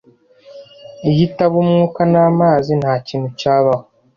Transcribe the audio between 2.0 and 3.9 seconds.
n'amazi, ntakintu cyabaho.